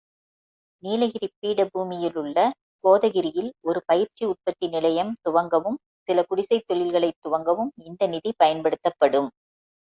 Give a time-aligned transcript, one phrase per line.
[0.83, 2.37] நீலகிரிப் பீடபூமியிலுள்ள
[2.83, 9.31] கோதகிரியில் ஒருபயிற்சி உற்பத்தி நிலையம் துவக்கவும், சில குடிசைத் தொழில்களைத் துவக்கவும் இந்த நிதி பயன்படுத்தப்படும்.